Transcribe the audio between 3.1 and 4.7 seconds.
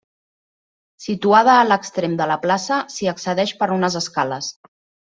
accedeix per unes escales.